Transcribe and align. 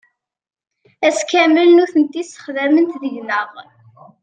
Ass 1.07 1.19
kamel 1.29 1.69
nutenti 1.73 2.23
ssexdament 2.25 2.91
deg-neɣ. 3.03 3.49